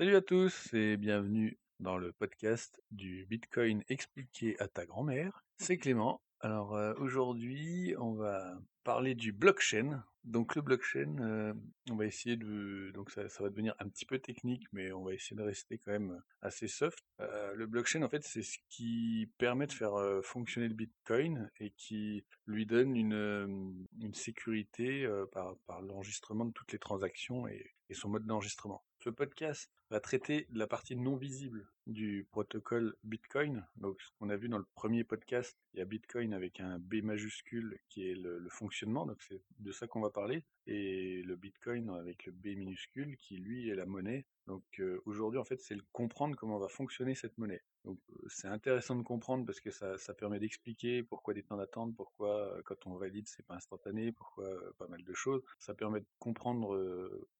Salut 0.00 0.16
à 0.16 0.22
tous 0.22 0.72
et 0.72 0.96
bienvenue 0.96 1.58
dans 1.78 1.98
le 1.98 2.10
podcast 2.12 2.82
du 2.90 3.26
Bitcoin 3.28 3.84
expliqué 3.90 4.58
à 4.58 4.66
ta 4.66 4.86
grand-mère. 4.86 5.44
C'est 5.58 5.76
Clément. 5.76 6.22
Alors 6.40 6.74
euh, 6.74 6.94
aujourd'hui, 6.94 7.94
on 7.98 8.14
va 8.14 8.58
parler 8.82 9.14
du 9.14 9.32
blockchain. 9.32 10.02
Donc 10.24 10.54
le 10.54 10.62
blockchain, 10.62 11.18
euh, 11.20 11.52
on 11.90 11.96
va 11.96 12.06
essayer 12.06 12.38
de, 12.38 12.90
donc 12.94 13.10
ça, 13.10 13.24
va 13.40 13.50
devenir 13.50 13.74
un 13.78 13.90
petit 13.90 14.06
peu 14.06 14.18
technique, 14.18 14.64
mais 14.72 14.90
on 14.90 15.04
va 15.04 15.12
essayer 15.12 15.36
de 15.36 15.42
rester 15.42 15.76
quand 15.76 15.92
même 15.92 16.22
assez 16.40 16.66
soft. 16.66 17.04
Euh, 17.20 17.52
le 17.54 17.66
blockchain, 17.66 18.00
en 18.00 18.08
fait, 18.08 18.24
c'est 18.24 18.42
ce 18.42 18.56
qui 18.70 19.30
permet 19.36 19.66
de 19.66 19.72
faire 19.72 19.92
fonctionner 20.22 20.68
le 20.68 20.74
Bitcoin 20.74 21.50
et 21.60 21.72
qui 21.72 22.24
lui 22.46 22.64
donne 22.64 22.96
une, 22.96 24.14
sécurité 24.14 25.06
par, 25.30 25.58
par 25.66 25.82
l'enregistrement 25.82 26.46
de 26.46 26.52
toutes 26.52 26.72
les 26.72 26.78
transactions 26.78 27.46
et, 27.46 27.74
et 27.90 27.94
son 27.94 28.08
mode 28.08 28.24
d'enregistrement. 28.24 28.82
Ce 29.00 29.10
podcast 29.10 29.70
va 29.90 30.00
traiter 30.00 30.46
la 30.52 30.66
partie 30.66 30.94
non 30.94 31.16
visible 31.16 31.68
du 31.86 32.26
protocole 32.30 32.94
Bitcoin. 33.02 33.66
Donc, 33.76 34.00
ce 34.00 34.10
qu'on 34.18 34.30
a 34.30 34.36
vu 34.36 34.48
dans 34.48 34.58
le 34.58 34.66
premier 34.74 35.02
podcast, 35.04 35.56
il 35.74 35.80
y 35.80 35.82
a 35.82 35.84
Bitcoin 35.84 36.32
avec 36.32 36.60
un 36.60 36.78
B 36.78 37.02
majuscule 37.02 37.78
qui 37.88 38.08
est 38.08 38.14
le 38.14 38.48
fonctionnement. 38.48 39.06
Donc, 39.06 39.20
c'est 39.22 39.42
de 39.58 39.72
ça 39.72 39.88
qu'on 39.88 40.00
va 40.00 40.10
parler. 40.10 40.44
Et 40.66 41.22
le 41.22 41.34
Bitcoin 41.34 41.90
avec 41.90 42.26
le 42.26 42.32
B 42.32 42.56
minuscule 42.56 43.16
qui, 43.16 43.36
lui, 43.36 43.68
est 43.68 43.74
la 43.74 43.86
monnaie. 43.86 44.26
Donc, 44.50 44.82
aujourd'hui, 45.06 45.38
en 45.38 45.44
fait, 45.44 45.60
c'est 45.60 45.76
le 45.76 45.84
comprendre 45.92 46.34
comment 46.34 46.58
va 46.58 46.66
fonctionner 46.66 47.14
cette 47.14 47.38
monnaie. 47.38 47.62
C'est 48.26 48.48
intéressant 48.48 48.96
de 48.96 49.02
comprendre 49.02 49.46
parce 49.46 49.60
que 49.60 49.70
ça, 49.70 49.96
permet 50.18 50.40
d'expliquer 50.40 51.04
pourquoi 51.04 51.34
des 51.34 51.44
temps 51.44 51.56
d'attente, 51.56 51.94
pourquoi 51.96 52.60
quand 52.64 52.86
on 52.86 52.96
valide 52.96 53.28
c'est 53.28 53.46
pas 53.46 53.54
instantané, 53.54 54.10
pourquoi 54.10 54.48
pas 54.76 54.88
mal 54.88 55.04
de 55.04 55.14
choses. 55.14 55.40
Ça 55.60 55.72
permet 55.72 56.00
de 56.00 56.06
comprendre 56.18 56.76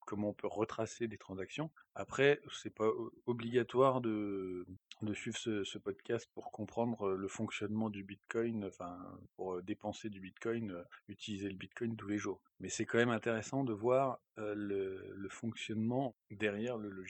comment 0.07 0.29
on 0.29 0.33
peut 0.33 0.47
retracer 0.47 1.09
des 1.09 1.17
transactions. 1.17 1.69
Après, 1.95 2.41
c'est 2.53 2.73
pas 2.73 2.89
obligatoire 3.25 3.99
de, 3.99 4.65
suivre 5.13 5.37
ce, 5.37 5.77
podcast 5.77 6.29
pour 6.33 6.51
comprendre 6.51 7.11
le 7.11 7.27
fonctionnement 7.27 7.89
du 7.89 8.05
Bitcoin, 8.05 8.65
enfin, 8.65 8.97
pour 9.35 9.61
dépenser 9.61 10.09
du 10.09 10.21
Bitcoin, 10.21 10.81
utiliser 11.09 11.49
le 11.49 11.57
Bitcoin 11.57 11.97
tous 11.97 12.07
les 12.07 12.17
jours. 12.17 12.41
Mais 12.61 12.69
c'est 12.69 12.85
quand 12.85 12.97
même 12.97 13.09
intéressant 13.09 13.63
de 13.63 13.73
voir 13.73 14.21
le 14.37 15.29
fonctionnement 15.29 16.15
derrière 16.31 16.77
le 16.77 17.00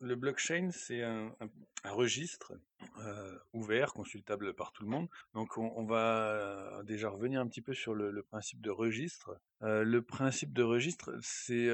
Le 0.00 0.14
blockchain, 0.14 0.70
c'est 0.72 1.02
un 1.02 1.30
registre 1.84 2.52
euh, 2.98 3.38
ouvert, 3.52 3.92
consultable 3.92 4.54
par 4.54 4.72
tout 4.72 4.82
le 4.82 4.88
monde. 4.88 5.08
Donc 5.34 5.56
on, 5.58 5.84
va 5.84 6.30
euh, 6.30 6.82
déjà 6.82 7.08
revenir 7.08 7.40
un 7.40 7.46
petit 7.46 7.62
peu 7.62 7.74
sur 7.74 7.94
le, 7.94 8.22
principe 8.22 8.60
de 8.60 8.70
registre. 8.70 9.38
Euh, 9.62 9.82
le 9.82 10.02
principe 10.02 10.52
de 10.52 10.62
registre, 10.62 11.14
c'est 11.20 11.70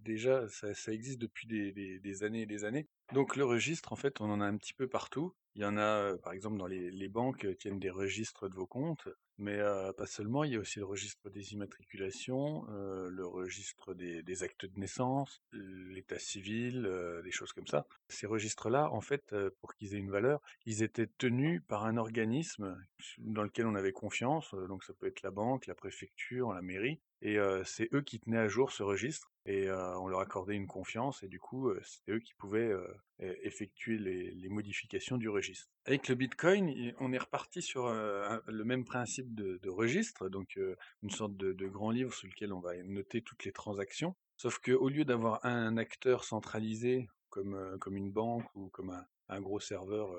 déjà, 0.00 0.48
ça, 0.48 0.92
existe 0.92 1.18
depuis 1.18 1.46
des, 1.46 2.22
années 2.22 2.42
et 2.42 2.46
des 2.46 2.64
années. 2.64 2.86
Donc 3.12 3.36
le 3.36 3.44
registre, 3.44 3.92
en 3.92 3.96
fait, 3.96 4.20
on 4.20 4.30
en 4.30 4.40
a 4.40 4.46
un 4.46 4.56
petit 4.56 4.74
peu 4.74 4.88
partout. 4.88 5.34
Il 5.54 5.62
y 5.62 5.66
en 5.66 5.76
a, 5.76 6.16
par 6.18 6.32
exemple, 6.32 6.56
dans 6.56 6.66
les, 6.66 6.90
les 6.90 7.08
banques 7.08 7.46
tiennent 7.58 7.78
des 7.78 7.90
registres 7.90 8.48
de 8.48 8.54
vos 8.54 8.66
comptes, 8.66 9.08
mais 9.38 9.58
pas 9.96 10.06
seulement. 10.06 10.44
Il 10.44 10.52
y 10.52 10.56
a 10.56 10.58
aussi 10.58 10.78
le 10.78 10.84
registre 10.84 11.28
des 11.30 11.52
immatriculations, 11.52 12.64
le 12.68 13.26
registre 13.26 13.94
des, 13.94 14.42
actes 14.42 14.66
de 14.66 14.78
naissance, 14.78 15.42
l'état 15.52 16.18
civil, 16.18 16.88
des 17.24 17.30
choses 17.30 17.52
comme 17.52 17.66
ça. 17.66 17.86
Ces 18.08 18.26
registres-là, 18.26 18.90
en 18.90 19.00
fait, 19.00 19.34
pour 19.60 19.74
qu'ils 19.74 19.94
aient 19.94 19.98
une 19.98 20.10
valeur, 20.10 20.40
ils 20.66 20.82
étaient 20.82 21.08
tenus 21.18 21.62
par 21.68 21.84
un 21.84 21.96
organisme 21.96 22.76
dans 23.18 23.42
lequel 23.42 23.66
on 23.66 23.74
avait 23.74 23.92
confiance. 23.92 24.54
Donc 24.68 24.84
ça 24.84 24.94
peut 24.94 25.06
être 25.06 25.22
la 25.22 25.30
banque, 25.30 25.66
la 25.66 25.74
préfecture, 25.74 26.52
la 26.52 26.62
mairie. 26.62 27.00
Et 27.20 27.38
c'est 27.64 27.88
eux 27.94 28.02
qui 28.02 28.18
tenaient 28.18 28.38
à 28.38 28.48
jour 28.48 28.72
ce 28.72 28.82
registre. 28.82 29.30
Et 29.46 29.70
on 29.70 30.08
leur 30.08 30.20
accordait 30.20 30.54
une 30.54 30.66
confiance. 30.66 31.22
Et 31.22 31.28
du 31.28 31.40
coup, 31.40 31.68
euh, 31.68 31.80
c'était 31.84 32.12
eux 32.12 32.20
qui 32.20 32.34
pouvaient 32.34 32.70
e- 32.70 32.96
effectuer 33.18 33.98
les, 33.98 34.48
modifications 34.48 35.16
du 35.16 35.28
registre. 35.28 35.68
Avec 35.84 36.08
le 36.08 36.14
Bitcoin, 36.14 36.94
on 36.98 37.12
est 37.12 37.18
reparti 37.18 37.62
sur 37.62 37.88
le 37.88 38.64
même 38.64 38.84
principe 38.84 39.34
de, 39.34 39.68
registre. 39.68 40.28
Donc 40.28 40.58
une 41.02 41.10
sorte 41.10 41.36
de, 41.36 41.68
grand 41.68 41.90
livre 41.90 42.12
sur 42.12 42.28
lequel 42.28 42.52
on 42.52 42.60
va 42.60 42.76
noter 42.82 43.22
toutes 43.22 43.44
les 43.44 43.52
transactions. 43.52 44.14
Sauf 44.36 44.58
qu'au 44.58 44.88
lieu 44.88 45.04
d'avoir 45.04 45.44
un 45.44 45.76
acteur 45.76 46.24
centralisé 46.24 47.08
comme, 47.30 47.78
comme 47.80 47.96
une 47.96 48.10
banque 48.10 48.44
ou 48.54 48.68
comme 48.68 48.90
un, 48.90 49.06
un 49.32 49.40
gros 49.40 49.60
serveur 49.60 50.14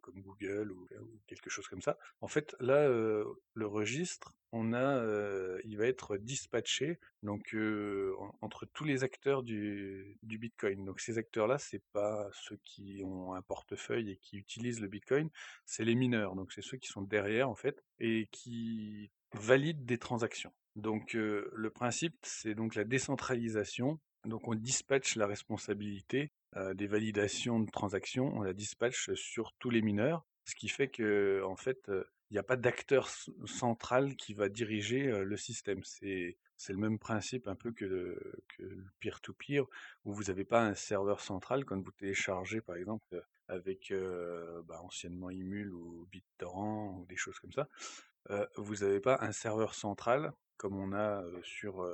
comme 0.00 0.20
Google 0.20 0.72
ou, 0.72 0.88
quelque 1.26 1.50
chose 1.50 1.66
comme 1.68 1.82
ça, 1.82 1.98
en 2.20 2.28
fait 2.28 2.54
là 2.60 2.88
le 2.88 3.66
registre, 3.66 4.34
on 4.52 4.72
a, 4.74 5.02
il 5.64 5.76
va 5.78 5.86
être 5.86 6.16
dispatché 6.16 6.98
donc 7.22 7.54
en- 7.54 8.34
entre 8.40 8.66
tous 8.66 8.84
les 8.84 9.04
acteurs 9.04 9.42
du, 9.42 10.18
du 10.22 10.38
Bitcoin. 10.38 10.84
Donc 10.84 11.00
ces 11.00 11.18
acteurs-là, 11.18 11.58
c'est 11.58 11.82
pas 11.92 12.28
ceux 12.32 12.58
qui 12.64 13.02
ont 13.04 13.34
un 13.34 13.42
portefeuille 13.42 14.10
et 14.10 14.16
qui 14.16 14.36
utilisent 14.36 14.80
le 14.80 14.88
Bitcoin, 14.88 15.30
c'est 15.64 15.84
les 15.84 15.94
mineurs. 15.94 16.34
Donc 16.34 16.52
c'est 16.52 16.62
ceux 16.62 16.76
qui 16.76 16.88
sont 16.88 17.02
derrière 17.02 17.48
en 17.48 17.54
fait 17.54 17.82
et 17.98 18.28
qui 18.30 19.10
valident 19.34 19.84
des 19.84 19.98
transactions. 19.98 20.52
Donc 20.76 21.14
le 21.14 21.70
principe, 21.70 22.16
c'est 22.22 22.54
donc 22.54 22.74
la 22.74 22.84
décentralisation. 22.84 24.00
Donc 24.24 24.46
on 24.48 24.54
dispatche 24.54 25.16
la 25.16 25.26
responsabilité 25.26 26.30
euh, 26.56 26.74
des 26.74 26.86
validations 26.86 27.60
de 27.60 27.70
transactions, 27.70 28.30
on 28.36 28.42
la 28.42 28.52
dispatche 28.52 29.14
sur 29.14 29.52
tous 29.58 29.70
les 29.70 29.80
mineurs, 29.80 30.26
ce 30.44 30.54
qui 30.54 30.68
fait 30.68 30.88
que 30.88 31.42
en 31.44 31.56
fait 31.56 31.88
euh, 31.88 32.04
il 32.30 32.34
n'y 32.34 32.38
a 32.38 32.42
pas 32.42 32.56
d'acteur 32.56 33.08
central 33.46 34.16
qui 34.16 34.34
va 34.34 34.50
diriger 34.50 35.08
euh, 35.08 35.24
le 35.24 35.36
système. 35.38 35.82
C'est 35.84 36.36
le 36.68 36.76
même 36.76 36.98
principe 36.98 37.48
un 37.48 37.54
peu 37.54 37.72
que 37.72 37.86
le, 37.86 38.84
peer-to-peer, 39.00 39.66
où 40.04 40.12
vous 40.12 40.24
n'avez 40.24 40.44
pas 40.44 40.62
un 40.62 40.74
serveur 40.74 41.20
central 41.20 41.64
quand 41.64 41.80
vous 41.80 41.90
téléchargez 41.92 42.60
par 42.60 42.76
exemple 42.76 43.24
avec 43.48 43.92
bah, 44.66 44.80
anciennement 44.82 45.30
Emule 45.30 45.74
ou 45.74 46.06
BitTorrent 46.10 46.98
ou 46.98 47.06
des 47.06 47.16
choses 47.16 47.38
comme 47.40 47.52
ça 47.52 47.68
vous 48.56 48.76
n'avez 48.76 49.00
pas 49.00 49.18
un 49.20 49.32
serveur 49.32 49.74
central 49.74 50.32
comme 50.56 50.78
on 50.78 50.92
a 50.92 51.24
sur, 51.42 51.84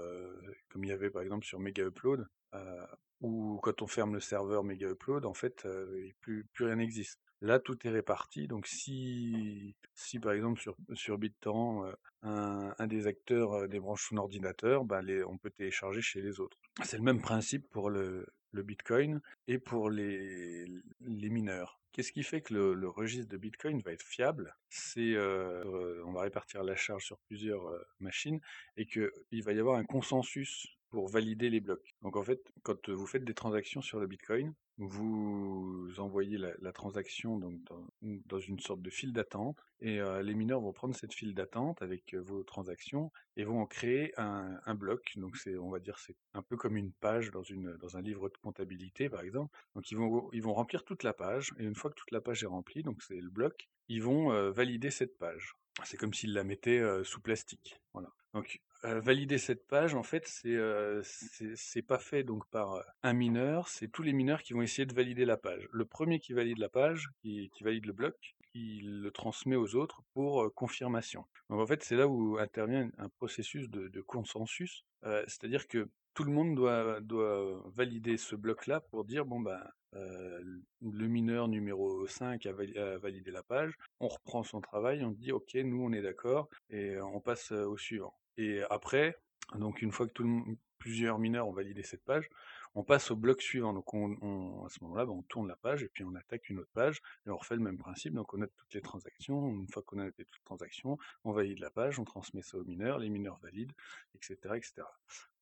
comme 0.69 0.84
il 0.84 0.88
y 0.88 0.92
avait 0.92 1.10
par 1.10 1.22
exemple 1.22 1.46
sur 1.46 1.58
Mega 1.58 1.84
Upload, 1.84 2.28
euh, 2.54 2.86
où 3.20 3.59
quand 3.62 3.82
on 3.82 3.86
ferme 3.86 4.14
le 4.14 4.20
serveur 4.20 4.64
Mega 4.64 4.88
Upload, 4.88 5.26
en 5.26 5.34
fait, 5.34 5.64
euh, 5.66 6.09
plus, 6.20 6.44
plus 6.53 6.66
rien 6.66 6.76
n'existe. 6.76 7.20
Là, 7.41 7.59
tout 7.59 7.86
est 7.86 7.91
réparti. 7.91 8.48
Donc, 8.48 8.66
si, 8.66 9.76
si 9.94 10.19
par 10.19 10.32
exemple 10.32 10.60
sur, 10.60 10.76
sur 10.94 11.19
BitTorrent, 11.19 11.92
un, 12.22 12.87
des 12.88 13.06
acteurs 13.06 13.69
débranche 13.69 14.08
son 14.08 14.16
ordinateur, 14.16 14.84
ben 14.84 15.03
les, 15.03 15.22
on 15.22 15.38
peut 15.38 15.50
télécharger 15.50 16.00
chez 16.00 16.20
les 16.20 16.41
autres. 16.41 16.58
C'est 16.82 16.97
le 16.97 17.04
même 17.04 17.20
principe 17.20 17.69
pour 17.70 17.91
le, 17.91 18.26
Bitcoin 18.53 19.20
et 19.47 19.58
pour 19.58 19.88
les, 19.88 20.66
mineurs. 21.00 21.81
Qu'est-ce 21.92 22.10
qui 22.10 22.25
fait 22.25 22.41
que 22.41 22.54
le, 22.54 22.88
registre 22.88 23.28
de 23.28 23.37
Bitcoin 23.37 23.81
va 23.82 23.92
être 23.92 24.03
fiable? 24.03 24.56
C'est 24.69 25.14
euh, 25.14 26.03
on 26.06 26.12
va 26.12 26.22
répartir 26.22 26.64
la 26.64 26.75
charge 26.75 27.04
sur 27.04 27.19
plusieurs 27.28 27.62
machines 28.00 28.41
et 28.76 28.87
qu'il 28.87 29.44
va 29.44 29.53
y 29.53 29.60
avoir 29.60 29.76
un 29.76 29.84
consensus 29.84 30.77
pour 30.91 31.09
valider 31.09 31.50
les 31.50 31.60
blocs. 31.60 31.94
Donc 32.03 32.16
en 32.16 32.22
fait, 32.22 32.41
quand 32.62 32.88
vous 32.88 33.06
faites 33.06 33.25
des 33.25 33.34
transactions 33.34 33.82
sur 33.82 34.00
le 34.00 34.06
Bitcoin, 34.06 34.54
vous 34.78 35.91
envoyez 35.99 36.38
la, 36.38 36.72
transaction 36.72 37.37
donc 37.37 37.60
dans, 38.00 38.38
une 38.38 38.60
sorte 38.60 38.81
de 38.81 38.91
file 38.91 39.12
d'attente 39.12 39.59
et 39.81 40.00
euh, 40.00 40.22
les 40.22 40.34
mineurs 40.34 40.60
vont 40.60 40.72
prendre 40.72 40.94
cette 40.94 41.12
file 41.12 41.34
d'attente 41.34 41.82
avec 41.82 42.15
euh, 42.15 42.21
vos 42.21 42.44
transactions 42.44 43.10
et 43.37 43.43
vont 43.43 43.60
en 43.60 43.66
créer 43.66 44.12
un, 44.16 44.75
bloc. 44.76 45.15
Donc 45.16 45.37
c'est, 45.37 45.56
on 45.56 45.71
va 45.71 45.81
dire, 45.81 45.99
c'est 45.99 46.15
un 46.32 46.43
peu 46.43 46.56
comme 46.56 46.76
une 46.76 46.93
page 46.93 47.32
dans 47.32 47.43
une 47.43 47.76
dans 47.78 47.97
un 47.97 48.03
livre 48.03 48.28
de 48.28 48.37
comptabilité 48.37 49.09
par 49.09 49.22
exemple. 49.22 49.53
Donc 49.75 49.91
ils 49.91 49.97
vont 49.97 50.31
ils 50.32 50.43
vont 50.43 50.55
remplir 50.55 50.84
toute 50.84 51.03
la 51.03 51.12
page 51.12 51.53
et 51.59 51.65
une 51.65 51.75
fois 51.75 51.91
que 51.91 51.97
toute 51.97 52.12
la 52.12 52.20
page 52.20 52.44
est 52.44 52.47
remplie, 52.47 52.84
donc 52.84 53.03
c'est 53.03 53.20
le 53.20 53.31
bloc, 53.31 53.69
ils 53.88 54.03
vont 54.03 54.32
euh, 54.32 54.53
valider 54.53 54.91
cette 54.91 55.19
page. 55.19 55.55
C'est 55.84 55.97
comme 55.97 56.15
s'ils 56.15 56.34
la 56.34 56.44
mettaient 56.44 56.82
sous 57.05 57.20
plastique. 57.20 57.81
Voilà. 57.93 58.12
Donc 58.34 58.60
euh, 58.84 59.00
valider 59.00 59.38
cette 59.38 59.66
page, 59.66 59.94
en 59.94 60.04
fait, 60.04 60.26
c'est 60.28 60.54
euh, 60.54 61.02
pas 61.86 61.98
fait 61.98 62.22
donc 62.22 62.46
par 62.50 62.74
euh, 62.74 62.82
un 63.02 63.12
mineur, 63.12 63.68
c'est 63.68 63.88
tous 63.88 64.02
les 64.02 64.12
mineurs 64.12 64.42
qui 64.42 64.52
vont 64.52 64.62
essayer 64.62 64.86
de 64.86 64.94
valider 64.94 65.24
la 65.24 65.36
page. 65.36 65.66
Le 65.72 65.84
premier 65.84 66.20
qui 66.20 66.32
valide 66.32 66.58
la 66.58 66.69
page, 66.69 67.08
qui, 67.22 67.50
valide 67.60 67.86
le 67.86 67.92
bloc, 67.92 68.36
il 68.54 69.00
le 69.00 69.10
transmet 69.10 69.56
aux 69.56 69.75
autres 69.75 70.02
pour 70.14 70.42
euh, 70.44 70.50
confirmation. 70.50 71.25
Donc 71.50 71.60
en 71.60 71.66
fait, 71.66 71.82
c'est 71.82 71.96
là 71.96 72.06
où 72.06 72.38
intervient 72.38 72.88
un 72.98 73.08
processus 73.08 73.69
de, 73.69 74.00
consensus, 74.02 74.84
c'est-à-dire 75.02 75.66
que 75.66 75.88
tout 76.14 76.24
le 76.24 76.32
monde 76.32 76.54
doit, 76.54 77.00
doit 77.00 77.62
valider 77.74 78.16
ce 78.16 78.36
bloc-là 78.36 78.81
pour 78.81 79.04
dire 79.04 79.24
bon 79.24 79.40
ben 79.40 79.60
le 79.92 81.06
mineur 81.06 81.48
numéro 81.48 82.06
5 82.06 82.46
a, 82.46 82.52
vali- 82.52 82.76
a 82.78 82.98
validé 82.98 83.31
la 83.31 83.42
page, 83.42 83.72
on 84.00 84.08
reprend 84.08 84.42
son 84.42 84.60
travail, 84.60 85.04
on 85.04 85.10
dit 85.10 85.32
ok 85.32 85.54
nous 85.54 85.82
on 85.82 85.92
est 85.92 86.02
d'accord 86.02 86.48
et 86.70 87.00
on 87.00 87.20
passe 87.20 87.52
au 87.52 87.76
suivant. 87.76 88.14
Et 88.38 88.62
après, 88.70 89.17
donc 89.55 89.82
une 89.82 89.93
fois 89.93 90.06
que 90.06 90.12
tout 90.12 90.25
le 90.25 90.56
plusieurs 90.79 91.19
mineurs 91.19 91.49
ont 91.49 91.52
validé 91.52 91.82
cette 91.82 92.05
page, 92.05 92.29
on 92.75 92.85
passe 92.85 93.11
au 93.11 93.17
bloc 93.17 93.43
suivant. 93.43 93.73
Donc 93.73 93.93
on, 93.94 94.64
à 94.64 94.69
ce 94.69 94.82
moment-là, 94.82 95.05
ben, 95.05 95.12
on 95.12 95.23
tourne 95.23 95.49
la 95.49 95.56
page 95.56 95.82
et 95.82 95.88
puis 95.88 96.05
on 96.05 96.14
attaque 96.14 96.49
une 96.49 96.58
autre 96.58 96.70
page 96.73 97.00
et 97.26 97.31
on 97.31 97.37
refait 97.37 97.56
le 97.56 97.62
même 97.62 97.79
principe. 97.79 98.14
Donc 98.14 98.32
on 98.35 98.38
note 98.38 98.52
toutes 98.56 98.75
les 98.75 98.81
transactions. 98.81 99.50
Une 99.50 99.69
fois 99.69 99.82
qu'on 99.82 99.99
a 99.99 100.05
noté 100.05 100.25
toutes 100.25 100.37
les 100.37 100.44
transactions, 100.44 100.99
on 101.25 101.32
valide 101.32 101.58
la 101.58 101.70
page, 101.70 101.99
on 101.99 102.05
transmet 102.05 102.43
ça 102.43 102.56
aux 102.58 102.64
mineurs, 102.64 102.99
les 102.99 103.11
mineurs 103.11 103.38
valident, 103.43 103.75
etc. 104.14 104.37
etc. 104.55 104.82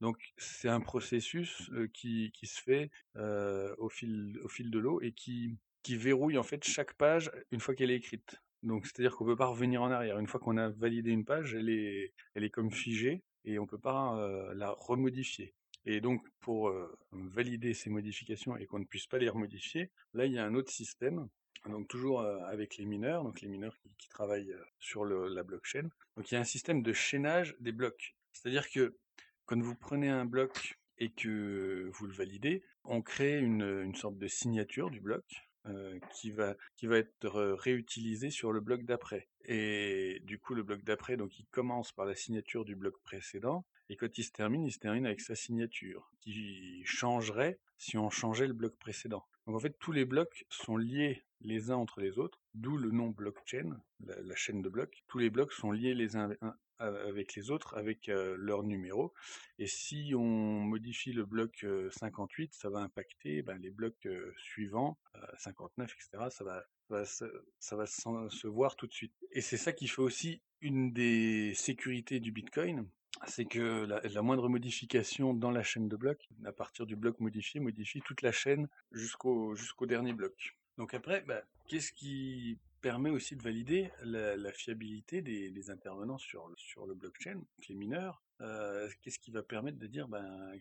Donc 0.00 0.32
c'est 0.37 0.69
un 0.69 0.81
processus 0.81 1.70
euh, 1.72 1.88
qui, 1.92 2.32
qui, 2.32 2.46
se 2.46 2.60
fait 2.60 2.90
euh, 3.16 3.75
au, 3.78 3.88
fil, 3.88 4.38
au 4.42 4.49
fil 4.49 4.70
de 4.70 4.78
l'eau 4.78 5.00
et 5.00 5.12
qui, 5.12 5.56
qui 5.82 5.96
verrouille 5.96 6.38
en 6.38 6.42
fait 6.42 6.64
chaque 6.64 6.94
page 6.94 7.31
une 7.50 7.60
fois 7.60 7.75
qu'elle 7.75 7.90
est 7.90 7.96
écrite. 7.96 8.40
Donc 8.62 8.86
c'est-à-dire 8.86 9.16
qu'on 9.16 9.24
peut 9.24 9.36
pas 9.36 9.46
revenir 9.46 9.82
en 9.82 9.90
arrière. 9.90 10.18
Une 10.18 10.26
fois 10.26 10.40
qu'on 10.40 10.56
a 10.56 10.68
validé 10.70 11.10
une 11.10 11.24
page, 11.24 11.54
elle 11.54 11.68
est, 11.68 12.12
elle 12.34 12.44
est 12.44 12.50
comme 12.50 12.70
figée 12.70 13.22
et 13.44 13.58
on 13.58 13.62
ne 13.62 13.68
peut 13.68 13.78
pas 13.78 14.18
euh, 14.18 14.54
la 14.54 14.70
remodifier. 14.72 15.54
Et 15.88 16.00
donc, 16.00 16.26
pour 16.40 16.72
valider 17.12 17.72
ces 17.72 17.90
modifications 17.90 18.56
et 18.56 18.66
qu'on 18.66 18.80
ne 18.80 18.84
puisse 18.84 19.06
pas 19.06 19.18
les 19.18 19.28
remodifier, 19.28 19.92
là, 20.14 20.26
il 20.26 20.32
y 20.32 20.38
a 20.38 20.44
un 20.44 20.54
autre 20.56 20.72
système. 20.72 21.28
Donc, 21.64 21.86
toujours 21.86 22.22
avec 22.22 22.76
les 22.76 22.86
mineurs, 22.86 23.22
donc 23.22 23.40
les 23.40 23.48
mineurs 23.48 23.76
qui, 23.96 24.08
travaillent 24.08 24.52
sur 24.80 25.04
la 25.04 25.44
blockchain. 25.44 25.88
Donc, 26.16 26.28
il 26.30 26.34
y 26.34 26.36
a 26.36 26.40
un 26.40 26.44
système 26.44 26.82
de 26.82 26.92
chaînage 26.92 27.54
des 27.60 27.70
blocs. 27.70 28.16
C'est-à-dire 28.32 28.68
que 28.68 28.96
quand 29.44 29.62
vous 29.62 29.76
prenez 29.76 30.08
un 30.08 30.24
bloc 30.24 30.76
et 30.98 31.10
que 31.10 31.88
vous 31.92 32.06
le 32.06 32.12
validez, 32.12 32.64
on 32.82 33.00
crée 33.00 33.38
une, 33.38 33.62
une 33.62 33.94
sorte 33.94 34.18
de 34.18 34.26
signature 34.26 34.90
du 34.90 35.00
bloc 35.00 35.24
euh, 35.68 35.98
qui, 36.12 36.30
va, 36.30 36.56
qui 36.76 36.86
va 36.86 36.98
être 36.98 37.28
réutilisé 37.58 38.30
sur 38.30 38.52
le 38.52 38.60
bloc 38.60 38.84
d'après. 38.84 39.28
Et 39.44 40.20
du 40.24 40.38
coup, 40.38 40.54
le 40.54 40.62
bloc 40.62 40.82
d'après, 40.82 41.16
donc 41.16 41.38
il 41.38 41.46
commence 41.46 41.92
par 41.92 42.04
la 42.04 42.14
signature 42.14 42.64
du 42.64 42.76
bloc 42.76 42.94
précédent, 43.02 43.64
et 43.88 43.96
quand 43.96 44.18
il 44.18 44.24
se 44.24 44.32
termine, 44.32 44.64
il 44.64 44.72
se 44.72 44.78
termine 44.78 45.06
avec 45.06 45.20
sa 45.20 45.34
signature, 45.34 46.10
qui 46.20 46.82
changerait 46.84 47.58
si 47.78 47.96
on 47.98 48.10
changeait 48.10 48.48
le 48.48 48.54
bloc 48.54 48.76
précédent. 48.76 49.24
Donc 49.46 49.56
en 49.56 49.60
fait, 49.60 49.76
tous 49.78 49.92
les 49.92 50.04
blocs 50.04 50.44
sont 50.48 50.76
liés 50.76 51.22
les 51.40 51.70
uns 51.70 51.76
entre 51.76 52.00
les 52.00 52.18
autres, 52.18 52.40
d'où 52.54 52.76
le 52.76 52.90
nom 52.90 53.10
blockchain, 53.10 53.78
la, 54.00 54.20
la, 54.22 54.34
chaîne 54.34 54.62
de 54.62 54.68
blocs. 54.68 55.04
Tous 55.06 55.18
les 55.18 55.30
blocs 55.30 55.52
sont 55.52 55.70
liés 55.70 55.94
les 55.94 56.16
uns 56.16 56.30
avec 56.78 57.34
les 57.34 57.50
autres, 57.50 57.76
avec 57.76 58.06
leur 58.06 58.62
numéro. 58.62 59.12
Et 59.58 59.67
si 59.67 60.12
on 60.14 60.23
modifie 60.23 61.12
le 61.12 61.25
bloc 61.25 61.64
58, 61.90 62.55
ça 62.55 62.70
va 62.70 62.81
impacter 62.81 63.43
ben, 63.43 63.58
les 63.58 63.70
blocs 63.70 64.08
suivants, 64.37 64.99
59, 65.38 65.93
etc. 65.93 66.25
Ça 66.31 67.76
va, 67.76 67.87
se 67.87 68.46
voir 68.46 68.76
tout 68.76 68.87
de 68.87 68.93
suite. 68.93 69.14
Et 69.32 69.40
c'est 69.40 69.56
ça 69.56 69.73
qui 69.73 69.88
fait 69.88 70.02
aussi 70.02 70.43
une 70.61 70.93
des 70.93 71.55
sécurités 71.55 72.20
du 72.20 72.32
Bitcoin, 72.32 72.88
c'est 73.26 73.46
que 73.46 73.87
la, 73.87 74.23
moindre 74.23 74.49
modification 74.49 75.34
dans 75.34 75.50
la 75.50 75.62
chaîne 75.62 75.88
de 75.88 75.96
blocs, 75.96 76.28
à 76.44 76.52
partir 76.52 76.87
du 76.87 76.96
bloc 76.96 77.19
modifié, 77.20 77.61
modifie 77.61 78.02
toute 78.02 78.23
la 78.23 78.32
chaîne 78.32 78.69
jusqu'au 78.93 79.55
jusqu'au 79.55 79.87
dernier 79.87 80.12
bloc. 80.12 80.56
Donc 80.76 80.93
après, 80.94 81.23
ben, 81.23 81.43
qu'est-ce 81.69 81.93
qui 81.93 82.58
permet 82.86 83.10
aussi 83.10 83.34
de 83.34 83.42
valider 83.42 83.90
la, 84.04 84.52
fiabilité 84.52 85.20
des, 85.20 85.70
intervenants 85.70 86.18
sur, 86.18 86.48
sur 86.56 86.86
le 86.86 86.94
blockchain, 86.94 87.42
les 87.68 87.74
mineurs. 87.74 88.22
Euh, 88.40 88.88
qu'est-ce 89.02 89.18
qui 89.18 89.30
va 89.30 89.42
permettre 89.42 89.78
de 89.78 89.86
dire 89.86 90.08
ben, 90.08 90.52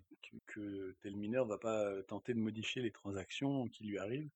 que, 0.45 0.95
tel 1.01 1.15
mineur 1.15 1.45
va 1.45 1.57
pas 1.57 2.01
tenter 2.03 2.33
de 2.33 2.39
modifier 2.39 2.81
les 2.81 2.91
transactions 2.91 3.67
qui 3.67 3.83
lui 3.83 3.97
arrivent 3.97 4.29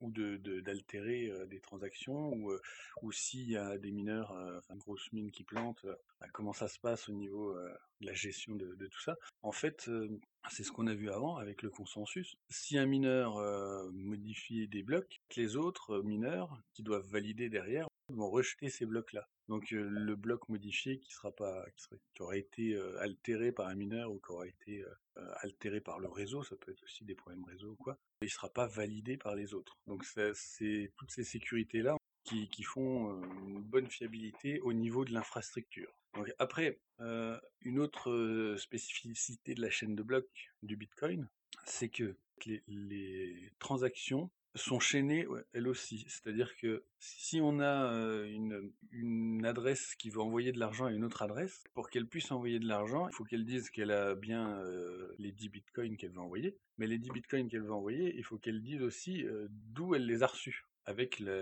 ou 0.00 0.10
de 0.10 0.36
d'altérer 0.60 1.30
euh, 1.30 1.46
des 1.46 1.60
transactions 1.60 2.32
ou, 2.34 2.50
euh, 2.50 2.60
ou 3.02 3.10
s'il 3.10 3.48
y 3.48 3.56
a 3.56 3.78
des 3.78 3.90
mineurs, 3.90 4.32
enfin, 4.58 4.74
une 4.74 4.80
grosse 4.80 5.12
mine 5.12 5.30
qui 5.30 5.44
plante, 5.44 5.84
ben, 6.20 6.28
comment 6.32 6.52
ça 6.52 6.68
se 6.68 6.78
passe 6.78 7.08
au 7.08 7.12
niveau 7.12 7.54
de 7.54 8.06
la 8.06 8.14
gestion 8.14 8.54
de 8.54 8.86
tout 8.86 9.00
ça? 9.00 9.16
En 9.42 9.52
fait, 9.52 9.90
c'est 10.50 10.62
ce 10.62 10.70
qu'on 10.70 10.86
a 10.86 10.94
vu 10.94 11.10
avant 11.10 11.36
avec 11.36 11.62
le 11.62 11.70
consensus. 11.70 12.36
Si 12.50 12.78
un 12.78 12.86
mineur 12.86 13.36
modifie 13.92 14.68
des 14.68 14.82
blocs, 14.82 15.20
les 15.36 15.56
autres 15.56 16.02
mineurs 16.02 16.60
qui 16.72 16.82
doivent 16.82 17.08
valider 17.08 17.48
derrière 17.48 17.88
vont 18.10 18.28
rejeter 18.28 18.68
ces 18.68 18.86
blocs-là. 18.86 19.26
Donc 19.48 19.70
le 19.70 20.16
bloc 20.16 20.48
modifié 20.48 20.98
qui 20.98 21.12
sera 21.12 21.30
pas, 21.30 21.64
qui, 21.76 21.86
qui 22.14 22.22
aura 22.22 22.36
été 22.36 22.76
altéré 23.00 23.52
par 23.52 23.68
un 23.68 23.74
mineur 23.74 24.10
ou 24.10 24.18
qui 24.18 24.32
aura 24.32 24.46
été 24.46 24.84
altéré 25.36 25.80
par 25.80 25.98
le 25.98 26.08
réseau, 26.08 26.42
ça 26.42 26.56
peut 26.56 26.72
être 26.72 26.82
aussi 26.82 27.04
des 27.04 27.14
problèmes 27.14 27.44
réseau 27.44 27.72
ou 27.72 27.76
quoi, 27.76 27.98
il 28.22 28.30
sera 28.30 28.48
pas 28.48 28.66
validé 28.66 29.16
par 29.16 29.34
les 29.34 29.54
autres. 29.54 29.76
Donc 29.86 30.04
c'est 30.04 30.92
toutes 30.96 31.10
ces 31.10 31.24
sécurités-là 31.24 31.96
qui, 32.24 32.48
qui, 32.48 32.62
font 32.62 33.22
une 33.46 33.62
bonne 33.62 33.88
fiabilité 33.88 34.60
au 34.60 34.72
niveau 34.72 35.04
de 35.04 35.12
l'infrastructure. 35.12 35.92
Après, 36.38 36.80
une 37.60 37.78
autre 37.78 38.56
spécificité 38.58 39.54
de 39.54 39.60
la 39.60 39.70
chaîne 39.70 39.94
de 39.94 40.02
blocs 40.02 40.50
du 40.62 40.76
Bitcoin, 40.76 41.28
c'est 41.66 41.88
que 41.88 42.16
les, 42.66 43.50
transactions 43.58 44.30
sont 44.54 44.80
chaînées 44.80 45.26
elles 45.52 45.68
aussi. 45.68 46.04
C'est-à-dire 46.08 46.56
que 46.56 46.84
si 46.98 47.40
on 47.40 47.60
a 47.60 47.92
une, 48.26 48.72
une, 48.92 49.44
adresse 49.44 49.94
qui 49.96 50.10
veut 50.10 50.20
envoyer 50.20 50.52
de 50.52 50.58
l'argent 50.58 50.86
à 50.86 50.92
une 50.92 51.04
autre 51.04 51.22
adresse, 51.22 51.64
pour 51.74 51.90
qu'elle 51.90 52.06
puisse 52.06 52.30
envoyer 52.30 52.58
de 52.58 52.66
l'argent, 52.66 53.08
il 53.08 53.14
faut 53.14 53.24
qu'elle 53.24 53.44
dise 53.44 53.70
qu'elle 53.70 53.90
a 53.90 54.14
bien 54.14 54.62
les 55.18 55.32
10 55.32 55.48
bitcoins 55.48 55.96
qu'elle 55.96 56.12
veut 56.12 56.20
envoyer. 56.20 56.56
Mais 56.78 56.86
les 56.86 56.98
10 56.98 57.10
bitcoins 57.10 57.48
qu'elle 57.48 57.62
veut 57.62 57.72
envoyer, 57.72 58.14
il 58.16 58.24
faut 58.24 58.38
qu'elle 58.38 58.62
dise 58.62 58.82
aussi 58.82 59.24
d'où 59.48 59.94
elle 59.94 60.06
les 60.06 60.22
a 60.22 60.26
reçus 60.26 60.64
avec 60.86 61.18
la, 61.18 61.34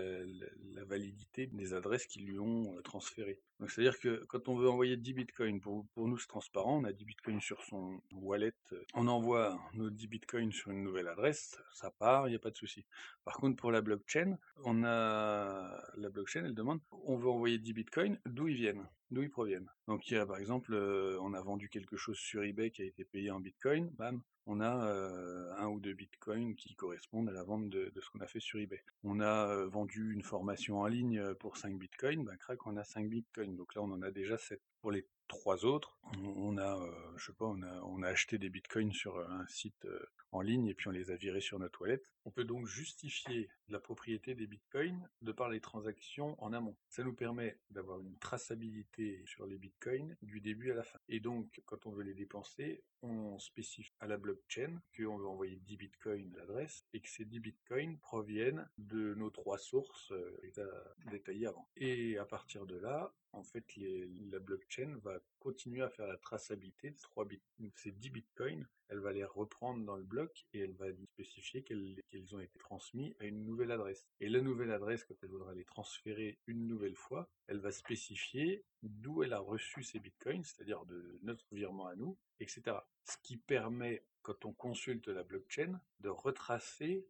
validité 0.85 1.47
des 1.47 1.73
adresses 1.73 2.05
qui 2.05 2.19
lui 2.19 2.39
ont 2.39 2.75
transférées. 2.83 3.39
Donc 3.59 3.71
c'est-à-dire 3.71 3.97
que 3.99 4.23
quand 4.27 4.49
on 4.49 4.55
veut 4.55 4.69
envoyer 4.69 4.97
10 4.97 5.13
bitcoins, 5.13 5.61
pour, 5.61 5.85
pour 5.93 6.07
nous 6.07 6.17
c'est 6.17 6.27
transparent, 6.27 6.79
on 6.79 6.83
a 6.83 6.91
10 6.91 7.05
bitcoins 7.05 7.41
sur 7.41 7.61
son 7.63 8.01
wallet, 8.11 8.53
on 8.93 9.07
envoie 9.07 9.59
nos 9.73 9.89
10 9.89 10.07
bitcoins 10.07 10.51
sur 10.51 10.71
une 10.71 10.83
nouvelle 10.83 11.07
adresse, 11.07 11.57
ça 11.73 11.89
part, 11.89 12.27
il 12.27 12.31
n'y 12.31 12.35
a 12.35 12.39
pas 12.39 12.51
de 12.51 12.57
souci. 12.57 12.85
Par 13.23 13.37
contre 13.37 13.55
pour 13.55 13.71
la 13.71 13.81
blockchain, 13.81 14.37
on 14.65 14.83
a 14.83 15.81
la 15.95 16.09
blockchain, 16.09 16.45
elle 16.45 16.55
demande, 16.55 16.81
on 16.91 17.15
veut 17.15 17.29
envoyer 17.29 17.57
10 17.57 17.73
bitcoins, 17.73 18.19
d'où 18.25 18.49
ils 18.49 18.57
viennent, 18.57 18.85
d'où 19.13 19.21
ils 19.21 19.29
proviennent. 19.29 19.69
Donc 19.87 20.09
il 20.09 20.15
y 20.15 20.17
a 20.17 20.25
par 20.25 20.37
exemple, 20.37 20.75
on 20.75 21.33
a 21.33 21.41
vendu 21.41 21.69
quelque 21.69 21.97
chose 21.97 22.17
sur 22.17 22.43
eBay 22.43 22.71
qui 22.71 22.81
a 22.81 22.85
été 22.85 23.05
payé 23.05 23.31
en 23.31 23.39
bitcoin, 23.39 23.89
bam, 23.97 24.21
on 24.45 24.59
a 24.59 25.55
un 25.57 25.67
ou 25.67 25.79
deux 25.79 25.93
bitcoins 25.93 26.55
qui 26.55 26.75
correspondent 26.75 27.29
à 27.29 27.31
la 27.31 27.43
vente 27.43 27.69
de, 27.69 27.91
ce 27.95 28.09
qu'on 28.09 28.19
a 28.19 28.27
fait 28.27 28.41
sur 28.41 28.59
eBay. 28.59 28.83
On 29.03 29.21
a 29.21 29.65
vendu 29.65 30.13
une 30.13 30.23
formation 30.23 30.79
en 30.79 30.87
ligne 30.87 31.33
pour 31.35 31.57
5 31.57 31.77
bitcoins, 31.77 32.25
ben 32.25 32.35
crac, 32.37 32.65
on 32.67 32.75
a 32.75 32.83
5 32.83 33.07
bitcoins. 33.07 33.55
Donc 33.55 33.73
là, 33.75 33.81
on 33.81 33.91
en 33.91 34.01
a 34.01 34.11
déjà 34.11 34.37
7. 34.37 34.61
Pour 34.81 34.91
les 34.91 35.05
trois 35.33 35.65
autres, 35.65 35.97
on 36.23 36.57
a, 36.57 36.79
je 37.17 37.25
sais 37.25 37.33
pas, 37.33 37.45
on 37.45 38.03
a, 38.03 38.07
acheté 38.07 38.37
des 38.37 38.49
bitcoins 38.49 38.91
sur 38.91 39.17
un 39.17 39.45
site 39.47 39.87
en 40.31 40.41
ligne 40.41 40.67
et 40.67 40.73
puis 40.73 40.87
on 40.87 40.91
les 40.91 41.11
a 41.11 41.15
virés 41.15 41.41
sur 41.41 41.59
notre 41.59 41.77
toilette. 41.79 42.05
On 42.25 42.31
peut 42.31 42.43
donc 42.43 42.65
justifier 42.67 43.49
la 43.69 43.79
propriété 43.79 44.35
des 44.35 44.47
bitcoins 44.47 45.09
de 45.21 45.31
par 45.31 45.49
les 45.49 45.59
transactions 45.59 46.41
en 46.43 46.53
amont. 46.53 46.75
Ça 46.89 47.03
nous 47.03 47.13
permet 47.13 47.57
d'avoir 47.69 47.99
une 48.01 48.17
traçabilité 48.17 49.23
sur 49.25 49.45
les 49.45 49.57
bitcoins 49.57 50.15
du 50.21 50.41
début 50.41 50.71
à 50.71 50.75
la 50.75 50.83
fin. 50.83 50.99
Et 51.09 51.19
donc, 51.19 51.61
quand 51.65 51.85
on 51.85 51.91
veut 51.91 52.03
les 52.03 52.13
dépenser, 52.13 52.83
on 53.01 53.37
spécifie 53.39 53.93
à 53.99 54.07
la 54.07 54.17
blockchain 54.17 54.81
qu'on 54.95 55.17
veut 55.17 55.27
envoyer 55.27 55.57
10 55.57 55.77
bitcoins 55.77 56.33
à 56.35 56.39
l'adresse 56.39 56.85
et 56.93 57.01
que 57.01 57.09
ces 57.09 57.25
10 57.25 57.39
bitcoins 57.39 57.97
proviennent 57.99 58.67
de 58.77 59.13
nos 59.15 59.29
trois 59.29 59.57
sources 59.57 60.11
euh, 60.11 60.95
détaillées 61.11 61.47
avant. 61.47 61.69
Et 61.75 62.17
à 62.17 62.25
partir 62.25 62.65
de 62.65 62.77
là, 62.77 63.13
en 63.33 63.43
fait, 63.43 63.65
la 63.75 64.39
blockchain 64.39 64.97
va 65.03 65.19
continuer 65.39 65.81
à 65.81 65.89
faire 65.89 66.07
la 66.07 66.17
traçabilité 66.17 66.91
de 66.91 67.71
ces 67.75 67.91
10 67.91 68.09
bitcoins. 68.11 68.67
Elle 68.89 68.99
va 68.99 69.11
les 69.11 69.25
reprendre 69.25 69.83
dans 69.83 69.95
le 69.95 70.03
bloc 70.03 70.45
et 70.53 70.59
elle 70.59 70.73
va 70.73 70.85
spécifier 71.13 71.63
qu'ils 71.63 72.35
ont 72.35 72.39
été 72.39 72.59
transmis 72.59 73.15
à 73.19 73.25
une 73.25 73.43
nouvelle 73.43 73.71
adresse. 73.71 74.05
Et 74.19 74.29
la 74.29 74.41
nouvelle 74.41 74.71
adresse, 74.71 75.03
quand 75.03 75.15
elle 75.23 75.29
voudra 75.29 75.53
les 75.55 75.65
transférer 75.65 76.39
une 76.45 76.67
nouvelle 76.67 76.95
fois, 76.95 77.27
elle 77.47 77.59
va 77.59 77.71
spécifier 77.71 78.63
d'où 78.83 79.23
elle 79.23 79.33
a 79.33 79.39
reçu 79.39 79.83
ces 79.83 79.99
bitcoins, 79.99 80.43
c'est-à-dire 80.43 80.85
de 80.85 81.19
notre 81.23 81.45
virement 81.51 81.87
à 81.87 81.95
nous, 81.95 82.17
etc. 82.39 82.77
Ce 83.05 83.17
qui 83.23 83.37
permet 83.37 84.05
quand 84.23 84.45
on 84.45 84.53
consulte 84.53 85.07
la 85.07 85.23
blockchain, 85.23 85.79
de 85.99 86.09
retracer 86.09 87.05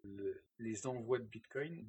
les 0.60 0.88
envois 0.88 1.20
de 1.20 1.24
Bitcoin 1.24 1.88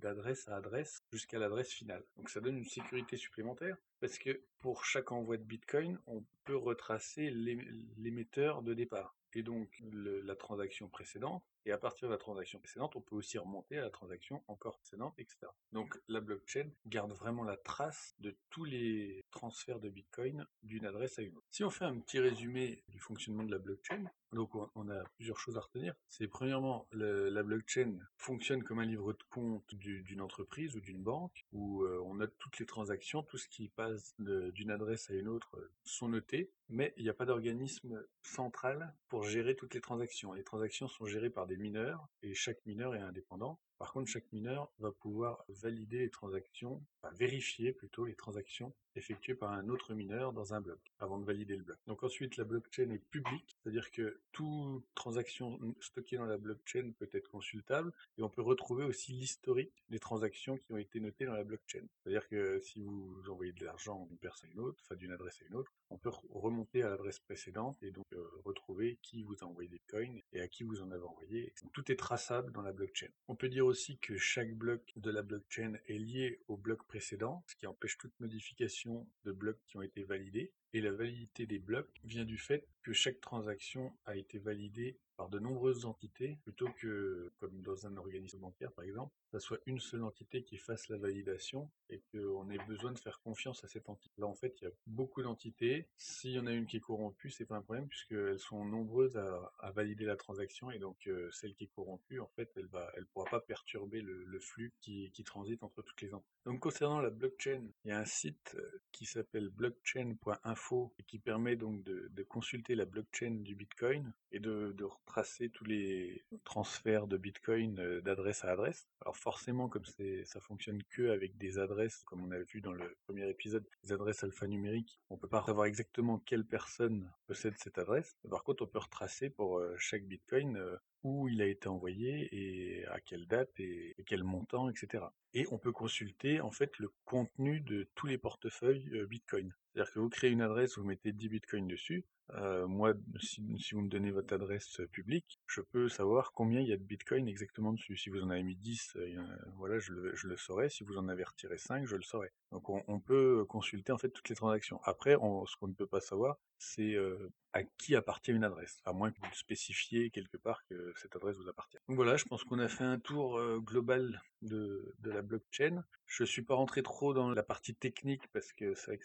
d'adresse 0.00 0.48
à 0.48 0.56
adresse 0.56 1.02
jusqu'à 1.12 1.38
l'adresse 1.38 1.72
finale. 1.72 2.04
Donc 2.16 2.30
ça 2.30 2.40
donne 2.40 2.58
une 2.58 2.64
sécurité 2.64 3.16
supplémentaire 3.16 3.76
parce 4.00 4.18
que 4.18 4.40
pour 4.60 4.84
chaque 4.84 5.12
envoi 5.12 5.36
de 5.36 5.42
Bitcoin, 5.42 5.98
on 6.06 6.22
peut 6.44 6.56
retracer 6.56 7.30
l'émetteur 7.30 8.62
de 8.62 8.74
départ. 8.74 9.16
Et 9.32 9.42
donc 9.42 9.68
la 9.92 10.36
transaction 10.36 10.88
précédente 10.88 11.42
Et 11.66 11.72
à 11.72 11.78
partir 11.78 12.06
de 12.06 12.12
la 12.12 12.18
transaction 12.18 12.60
précédente, 12.60 12.94
on 12.94 13.00
peut 13.00 13.16
aussi 13.16 13.38
remonter 13.38 13.76
à 13.76 13.82
la 13.82 13.90
transaction 13.90 14.44
encore 14.46 14.78
précédente, 14.78 15.14
etc. 15.18 15.48
Donc 15.72 16.00
la 16.06 16.20
blockchain 16.20 16.70
garde 16.86 17.12
vraiment 17.12 17.42
la 17.42 17.56
trace 17.56 18.14
de 18.20 18.36
tous 18.50 18.64
les 18.64 19.24
transferts 19.32 19.80
de 19.80 19.90
Bitcoin 19.90 20.46
d'une 20.62 20.86
adresse 20.86 21.18
à 21.18 21.22
une 21.22 21.36
autre. 21.36 21.46
Si 21.50 21.64
on 21.64 21.70
fait 21.70 21.84
un 21.84 21.98
petit 21.98 22.20
résumé 22.20 22.84
du 22.88 23.00
fonctionnement 23.00 23.42
de 23.42 23.50
la 23.50 23.58
blockchain, 23.58 24.04
donc 24.32 24.54
on 24.54 24.88
a 24.90 25.02
plusieurs 25.16 25.38
choses 25.38 25.56
à 25.56 25.60
retenir. 25.60 25.94
C'est 26.08 26.28
premièrement, 26.28 26.86
la 26.92 27.42
blockchain 27.42 27.98
fonctionne 28.16 28.62
comme 28.62 28.78
un 28.78 28.84
livre 28.84 29.12
de 29.12 29.22
compte 29.30 29.74
d'une 29.74 30.20
entreprise 30.20 30.76
ou 30.76 30.80
d'une 30.80 31.02
banque 31.02 31.46
où 31.52 31.82
euh, 31.82 32.00
on 32.04 32.14
note 32.14 32.34
toutes 32.38 32.58
les 32.58 32.66
transactions, 32.66 33.22
tout 33.22 33.38
ce 33.38 33.48
qui 33.48 33.68
passe 33.68 34.14
d'une 34.18 34.70
adresse 34.70 35.10
à 35.10 35.14
une 35.14 35.28
autre 35.28 35.56
euh, 35.56 35.72
sont 35.84 36.08
notés, 36.08 36.52
mais 36.68 36.92
il 36.96 37.04
n'y 37.04 37.10
a 37.10 37.14
pas 37.14 37.24
d'organisme 37.24 38.04
central 38.22 38.94
pour 39.08 39.24
gérer 39.24 39.56
toutes 39.56 39.74
les 39.74 39.80
transactions. 39.80 40.32
Les 40.32 40.44
transactions 40.44 40.88
sont 40.88 41.06
gérées 41.06 41.30
par 41.30 41.46
des 41.46 41.55
mineurs 41.56 42.08
et 42.22 42.34
chaque 42.34 42.64
mineur 42.66 42.94
est 42.94 43.00
indépendant. 43.00 43.58
Par 43.78 43.92
contre, 43.92 44.10
chaque 44.10 44.30
mineur 44.32 44.70
va 44.78 44.92
pouvoir 44.92 45.44
valider 45.48 45.98
les 45.98 46.10
transactions, 46.10 46.82
enfin 47.02 47.14
vérifier 47.14 47.72
plutôt 47.72 48.04
les 48.04 48.14
transactions 48.14 48.72
effectuées 48.96 49.34
par 49.34 49.52
un 49.52 49.68
autre 49.68 49.94
mineur 49.94 50.32
dans 50.32 50.54
un 50.54 50.60
bloc, 50.60 50.80
avant 50.98 51.18
de 51.18 51.24
valider 51.24 51.56
le 51.56 51.62
bloc. 51.62 51.76
Donc 51.86 52.02
ensuite, 52.02 52.36
la 52.36 52.44
blockchain 52.44 52.90
est 52.90 53.04
publique, 53.10 53.56
c'est-à-dire 53.62 53.90
que 53.90 54.20
toute 54.32 54.84
transaction 54.94 55.58
stockée 55.80 56.16
dans 56.16 56.24
la 56.24 56.38
blockchain 56.38 56.92
peut 56.98 57.08
être 57.12 57.28
consultable, 57.28 57.92
et 58.18 58.22
on 58.22 58.30
peut 58.30 58.42
retrouver 58.42 58.84
aussi 58.84 59.12
l'historique 59.12 59.84
des 59.90 59.98
transactions 59.98 60.56
qui 60.56 60.72
ont 60.72 60.78
été 60.78 61.00
notées 61.00 61.26
dans 61.26 61.34
la 61.34 61.44
blockchain. 61.44 61.84
C'est-à-dire 62.02 62.26
que 62.28 62.58
si 62.60 62.80
vous 62.80 63.22
envoyez 63.28 63.52
de 63.52 63.64
l'argent 63.64 64.06
d'une 64.06 64.18
personne 64.18 64.50
à 64.50 64.52
une 64.52 64.60
autre, 64.60 64.78
enfin 64.84 64.96
d'une 64.96 65.12
adresse 65.12 65.40
à 65.42 65.46
une 65.46 65.56
autre, 65.56 65.72
on 65.90 65.98
peut 65.98 66.10
remonter 66.30 66.82
à 66.82 66.90
l'adresse 66.90 67.18
précédente 67.18 67.82
et 67.82 67.90
donc 67.90 68.06
euh, 68.12 68.26
retrouver 68.44 68.98
qui 69.02 69.22
vous 69.22 69.36
a 69.42 69.44
envoyé 69.44 69.68
des 69.68 69.80
coins 69.90 70.18
et 70.32 70.40
à 70.40 70.48
qui 70.48 70.64
vous 70.64 70.80
en 70.80 70.90
avez 70.90 71.04
envoyé. 71.04 71.52
Tout 71.72 71.92
est 71.92 71.96
traçable 71.96 72.52
dans 72.52 72.62
la 72.62 72.72
blockchain. 72.72 73.08
On 73.28 73.36
peut 73.36 73.48
dire 73.48 73.65
aussi 73.66 73.98
que 73.98 74.16
chaque 74.16 74.54
bloc 74.54 74.80
de 74.96 75.10
la 75.10 75.22
blockchain 75.22 75.74
est 75.86 75.98
lié 75.98 76.40
au 76.48 76.56
bloc 76.56 76.84
précédent, 76.86 77.44
ce 77.46 77.56
qui 77.56 77.66
empêche 77.66 77.98
toute 77.98 78.18
modification 78.20 79.06
de 79.24 79.32
blocs 79.32 79.60
qui 79.66 79.76
ont 79.76 79.82
été 79.82 80.02
validés. 80.02 80.52
Et 80.76 80.82
la 80.82 80.92
validité 80.92 81.46
des 81.46 81.58
blocs 81.58 81.88
vient 82.04 82.26
du 82.26 82.36
fait 82.36 82.68
que 82.82 82.92
chaque 82.92 83.18
transaction 83.22 83.96
a 84.04 84.14
été 84.14 84.38
validée 84.38 84.98
par 85.16 85.30
de 85.30 85.38
nombreuses 85.38 85.86
entités, 85.86 86.38
plutôt 86.42 86.68
que, 86.78 87.32
comme 87.38 87.62
dans 87.62 87.86
un 87.86 87.96
organisme 87.96 88.38
bancaire 88.38 88.70
par 88.72 88.84
exemple, 88.84 89.14
ça 89.32 89.40
soit 89.40 89.58
une 89.64 89.80
seule 89.80 90.04
entité 90.04 90.42
qui 90.42 90.58
fasse 90.58 90.88
la 90.88 90.98
validation 90.98 91.70
et 91.88 92.02
qu'on 92.12 92.50
ait 92.50 92.64
besoin 92.66 92.92
de 92.92 92.98
faire 92.98 93.18
confiance 93.20 93.64
à 93.64 93.68
cette 93.68 93.88
entité. 93.88 94.14
Là 94.18 94.26
en 94.26 94.34
fait, 94.34 94.60
il 94.60 94.64
y 94.64 94.66
a 94.68 94.72
beaucoup 94.86 95.22
d'entités. 95.22 95.88
S'il 95.96 96.32
y 96.32 96.38
en 96.38 96.46
a 96.46 96.52
une 96.52 96.66
qui 96.66 96.76
est 96.76 96.80
corrompue, 96.80 97.30
c'est 97.30 97.46
pas 97.46 97.56
un 97.56 97.62
problème 97.62 97.88
puisqu'elles 97.88 98.38
sont 98.38 98.64
nombreuses 98.64 99.16
à, 99.16 99.70
valider 99.70 100.04
la 100.04 100.16
transaction 100.16 100.70
et 100.70 100.78
donc 100.78 101.06
euh, 101.06 101.30
celle 101.32 101.54
qui 101.54 101.64
est 101.64 101.70
corrompue, 101.74 102.20
en 102.20 102.28
fait, 102.28 102.50
elle 102.56 102.66
va, 102.66 102.92
pourra 103.12 103.28
pas 103.30 103.40
perturber 103.40 104.00
le, 104.02 104.38
flux 104.38 104.74
qui, 104.80 105.10
transite 105.24 105.62
entre 105.62 105.82
toutes 105.82 106.02
les 106.02 106.12
entités. 106.12 106.30
Donc 106.44 106.60
concernant 106.60 107.00
la 107.00 107.10
blockchain, 107.10 107.62
il 107.84 107.88
y 107.88 107.90
a 107.90 107.98
un 107.98 108.04
site 108.04 108.54
euh, 108.54 108.82
qui 108.92 109.06
s'appelle 109.06 109.48
blockchain.info 109.48 110.65
et 110.98 111.02
qui 111.04 111.18
permet 111.18 111.56
donc 111.56 111.82
de, 111.84 112.22
consulter 112.28 112.74
la 112.74 112.84
blockchain 112.84 113.42
du 113.42 113.54
Bitcoin 113.54 114.12
et 114.32 114.40
de, 114.40 114.74
de 114.76 114.86
tracer 115.06 115.48
tous 115.48 115.64
les 115.64 116.24
transferts 116.44 117.06
de 117.06 117.16
Bitcoin 117.16 117.78
euh, 117.78 118.00
d'adresse 118.00 118.44
à 118.44 118.50
adresse. 118.50 118.88
Alors 119.00 119.16
forcément, 119.16 119.68
comme 119.68 119.84
ça 119.84 120.40
fonctionne 120.40 120.82
que 120.90 121.10
avec 121.10 121.38
des 121.38 121.58
adresses, 121.58 122.02
comme 122.04 122.24
on 122.24 122.32
a 122.32 122.38
vu 122.38 122.60
dans 122.60 122.72
le 122.72 122.96
premier 123.06 123.28
épisode, 123.30 123.64
des 123.84 123.92
adresses 123.92 124.24
alphanumériques, 124.24 125.00
on 125.08 125.16
peut 125.16 125.28
pas 125.28 125.44
savoir 125.44 125.66
exactement 125.66 126.18
quelle 126.18 126.44
personne 126.44 127.10
possède 127.26 127.54
cette 127.58 127.78
adresse. 127.78 128.16
Par 128.28 128.42
contre, 128.42 128.64
on 128.64 128.66
peut 128.66 128.80
retracer 128.80 129.30
pour 129.30 129.58
euh, 129.58 129.76
chaque 129.78 130.04
Bitcoin 130.04 130.56
euh, 130.56 130.76
où 131.04 131.28
il 131.28 131.40
a 131.40 131.46
été 131.46 131.68
envoyé 131.68 132.28
et 132.32 132.84
à 132.86 133.00
quelle 133.00 133.26
date 133.28 133.50
et, 133.60 133.94
quel 134.06 134.24
montant, 134.24 134.68
etc. 134.68 135.04
Et 135.32 135.46
on 135.52 135.58
peut 135.58 135.72
consulter 135.72 136.40
en 136.40 136.50
fait 136.50 136.76
le 136.78 136.90
contenu 137.04 137.60
de 137.60 137.88
tous 137.94 138.08
les 138.08 138.18
portefeuilles 138.18 138.90
Bitcoin. 139.08 139.54
C'est-à-dire 139.76 139.92
que 139.92 139.98
vous 139.98 140.08
créez 140.08 140.30
une 140.30 140.40
adresse, 140.40 140.78
vous 140.78 140.84
mettez 140.84 141.12
10 141.12 141.28
bitcoins 141.28 141.66
dessus. 141.66 142.06
Euh, 142.30 142.66
moi, 142.66 142.94
si, 143.20 143.42
vous 143.72 143.82
me 143.82 143.88
donnez 143.88 144.10
votre 144.10 144.34
adresse 144.34 144.80
publique, 144.90 145.38
je 145.46 145.60
peux 145.60 145.90
savoir 145.90 146.32
combien 146.32 146.60
il 146.60 146.66
y 146.66 146.72
a 146.72 146.78
de 146.78 146.82
bitcoins 146.82 147.28
exactement 147.28 147.74
dessus. 147.74 147.98
Si 147.98 148.08
vous 148.08 148.22
en 148.22 148.30
avez 148.30 148.42
mis 148.42 148.56
10, 148.56 148.96
euh, 148.96 149.22
voilà, 149.56 149.78
je 149.78 149.92
le, 149.92 150.14
je 150.14 150.28
le, 150.28 150.36
saurai. 150.38 150.70
Si 150.70 150.82
vous 150.82 150.96
en 150.96 151.08
avez 151.08 151.24
retiré 151.24 151.58
5, 151.58 151.84
je 151.84 151.94
le 151.94 152.02
saurai. 152.02 152.32
Donc 152.52 152.70
on, 152.70 153.00
peut 153.00 153.44
consulter 153.44 153.92
en 153.92 153.98
fait 153.98 154.08
toutes 154.08 154.30
les 154.30 154.34
transactions. 154.34 154.80
Après, 154.84 155.12
ce 155.12 155.56
qu'on 155.56 155.68
ne 155.68 155.74
peut 155.74 155.86
pas 155.86 156.00
savoir, 156.00 156.38
c'est 156.58 156.94
euh, 156.94 157.30
à 157.52 157.62
qui 157.62 157.94
appartient 157.94 158.32
une 158.32 158.44
adresse, 158.44 158.80
à 158.86 158.94
moins 158.94 159.12
que 159.12 159.20
vous 159.20 159.34
spécifiez 159.34 160.08
quelque 160.10 160.38
part 160.38 160.64
que 160.64 160.94
cette 160.96 161.14
adresse 161.14 161.36
vous 161.36 161.48
appartient. 161.48 161.78
Donc 161.86 161.96
voilà, 161.96 162.16
je 162.16 162.24
pense 162.24 162.44
qu'on 162.44 162.58
a 162.58 162.68
fait 162.68 162.84
un 162.84 162.98
tour 162.98 163.38
global 163.60 164.22
de, 164.42 164.94
la 165.04 165.22
blockchain. 165.22 165.84
Je 166.06 166.24
suis 166.24 166.42
pas 166.42 166.54
rentré 166.54 166.82
trop 166.82 167.14
dans 167.14 167.30
la 167.30 167.42
partie 167.42 167.74
technique 167.74 168.26
parce 168.32 168.52
que 168.52 168.74
c'est 168.74 168.86
vrai 168.86 168.98
que 168.98 169.04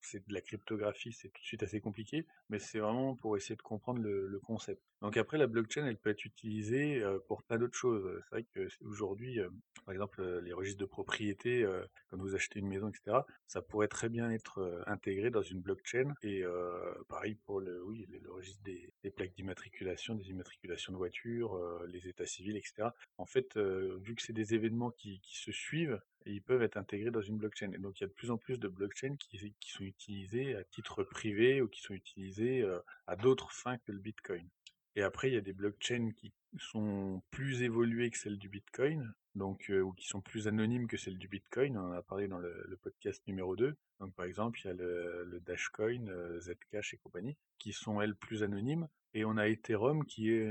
c'est 0.00 0.09
de 0.18 0.34
la 0.34 0.40
cryptographie, 0.40 1.12
c'est 1.12 1.28
tout 1.28 1.40
de 1.40 1.46
suite 1.46 1.62
assez 1.62 1.80
compliqué, 1.80 2.26
mais 2.48 2.58
c'est 2.58 2.78
vraiment 2.78 3.14
pour 3.14 3.36
essayer 3.36 3.56
de 3.56 3.62
comprendre 3.62 4.00
le, 4.00 4.40
concept. 4.44 4.82
Donc 5.02 5.16
après, 5.16 5.38
la 5.38 5.46
blockchain, 5.46 5.86
elle 5.86 5.96
peut 5.96 6.10
être 6.10 6.24
utilisée 6.24 7.02
euh, 7.02 7.18
pour 7.28 7.42
plein 7.42 7.58
d'autres 7.58 7.76
choses. 7.76 8.20
C'est 8.24 8.30
vrai 8.30 8.46
que 8.54 8.68
aujourd'hui, 8.82 9.38
euh, 9.38 9.48
par 9.84 9.92
exemple, 9.92 10.22
euh, 10.22 10.40
les 10.40 10.52
registres 10.52 10.80
de 10.80 10.86
propriété, 10.86 11.66
quand 12.08 12.18
vous 12.18 12.34
achetez 12.34 12.58
une 12.58 12.68
maison, 12.68 12.88
etc., 12.88 13.18
ça 13.46 13.62
pourrait 13.62 13.88
très 13.88 14.08
bien 14.08 14.30
être 14.30 14.82
intégré 14.86 15.30
dans 15.30 15.42
une 15.42 15.60
blockchain. 15.60 16.14
Et 16.22 16.42
pareil 17.08 17.34
pour 17.34 17.60
le, 17.60 17.84
oui, 17.84 18.06
le, 18.08 18.32
registre 18.32 18.62
des, 18.62 19.10
plaques 19.10 19.34
d'immatriculation, 19.34 20.14
des 20.14 20.30
immatriculations 20.30 20.92
de 20.92 20.98
voitures, 20.98 21.58
les 21.86 22.08
états 22.08 22.26
civils, 22.26 22.56
etc. 22.56 22.88
En 23.18 23.26
fait, 23.26 23.56
vu 23.58 24.14
que 24.14 24.22
c'est 24.22 24.32
des 24.32 24.54
événements 24.54 24.90
qui 24.90 25.20
se 25.24 25.52
suivent, 25.52 26.00
ils 26.26 26.42
peuvent 26.42 26.62
être 26.62 26.76
intégrés 26.76 27.10
dans 27.10 27.20
une 27.20 27.36
blockchain. 27.36 27.72
Et 27.72 27.78
donc 27.78 27.98
il 28.00 28.02
y 28.02 28.04
a 28.04 28.08
de 28.08 28.12
plus 28.12 28.30
en 28.30 28.36
plus 28.36 28.58
de 28.58 28.68
blockchains 28.68 29.16
qui, 29.16 29.54
sont 29.60 29.84
utilisées 29.84 30.56
à 30.56 30.64
titre 30.64 31.02
privé 31.02 31.62
ou 31.62 31.68
qui 31.68 31.80
sont 31.80 31.94
utilisées 31.94 32.62
euh, 32.62 32.80
à 33.06 33.16
d'autres 33.16 33.52
fins 33.52 33.78
que 33.78 33.92
le 33.92 33.98
Bitcoin. 33.98 34.48
Et 34.96 35.02
après, 35.02 35.30
il 35.30 35.34
y 35.34 35.38
a 35.38 35.42
des 35.42 35.52
blockchains 35.52 36.10
qui 36.16 36.32
sont 36.58 37.22
plus 37.30 37.62
évoluées 37.62 38.10
que 38.10 38.18
celles 38.18 38.38
du 38.38 38.48
Bitcoin, 38.48 39.12
donc 39.34 39.70
euh, 39.70 39.80
ou 39.80 39.92
qui 39.92 40.06
sont 40.06 40.20
plus 40.20 40.48
anonymes 40.48 40.88
que 40.88 40.96
celles 40.96 41.18
du 41.18 41.28
Bitcoin. 41.28 41.76
On 41.76 41.90
en 41.90 41.92
a 41.92 42.02
parlé 42.02 42.28
dans 42.28 42.38
le, 42.38 42.78
podcast 42.82 43.22
numéro 43.26 43.56
2. 43.56 43.76
Donc 44.00 44.14
par 44.14 44.26
exemple, 44.26 44.60
il 44.62 44.66
y 44.66 44.70
a 44.70 44.74
le, 44.74 45.40
Dashcoin, 45.44 46.08
euh, 46.08 46.40
Zcash 46.40 46.94
et 46.94 46.98
compagnie, 46.98 47.36
qui 47.58 47.72
sont 47.72 48.00
elles 48.00 48.16
plus 48.16 48.42
anonymes. 48.42 48.88
Et 49.12 49.24
on 49.24 49.36
a 49.36 49.48
Ethereum 49.48 50.04
qui 50.06 50.30
est 50.30 50.46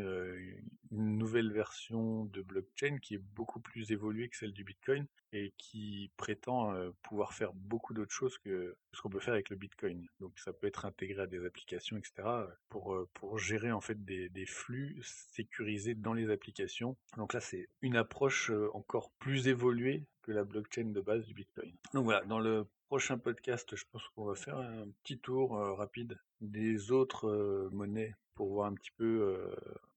une 0.91 1.17
nouvelle 1.17 1.49
version 1.49 2.25
de 2.25 2.41
blockchain 2.41 2.97
qui 3.01 3.15
est 3.15 3.23
beaucoup 3.33 3.61
plus 3.61 3.93
évoluée 3.93 4.27
que 4.27 4.35
celle 4.35 4.51
du 4.51 4.65
Bitcoin 4.65 5.07
et 5.31 5.53
qui 5.57 6.11
prétend 6.17 6.73
pouvoir 7.01 7.33
faire 7.33 7.53
beaucoup 7.53 7.93
d'autres 7.93 8.11
choses 8.11 8.37
que 8.39 8.75
ce 8.91 9.01
qu'on 9.01 9.09
peut 9.09 9.21
faire 9.21 9.35
avec 9.35 9.49
le 9.49 9.55
Bitcoin. 9.55 10.05
Donc 10.19 10.37
ça 10.37 10.51
peut 10.51 10.67
être 10.67 10.83
intégré 10.83 11.21
à 11.21 11.27
des 11.27 11.45
applications, 11.45 11.95
etc. 11.95 12.27
pour, 12.67 12.97
pour 13.13 13.37
gérer 13.37 13.71
en 13.71 13.79
fait 13.79 14.03
des 14.03 14.45
flux 14.45 14.99
sécurisés 15.03 15.88
dans 15.95 16.13
les 16.13 16.29
applications. 16.29 16.95
Donc 17.17 17.33
là 17.33 17.39
c'est 17.39 17.67
une 17.81 17.95
approche 17.95 18.51
encore 18.73 19.11
plus 19.19 19.47
évoluée 19.47 20.05
que 20.21 20.31
la 20.31 20.43
blockchain 20.43 20.91
de 20.91 21.01
base 21.01 21.25
du 21.25 21.33
Bitcoin. 21.33 21.73
Donc 21.93 22.05
voilà, 22.05 22.23
dans 22.25 22.39
le 22.39 22.67
prochain 22.87 23.17
podcast, 23.17 23.75
je 23.75 23.83
pense 23.91 24.03
qu'on 24.09 24.25
va 24.25 24.35
faire 24.35 24.57
un 24.57 24.87
petit 25.03 25.19
tour 25.19 25.51
rapide 25.77 26.19
des 26.41 26.91
autres 26.91 27.69
monnaies 27.71 28.15
pour 28.39 28.53
voir 28.53 28.67
un 28.67 28.73
petit 28.73 28.91
peu 28.91 29.21
euh, 29.21 29.53